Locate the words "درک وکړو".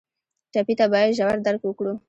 1.45-1.93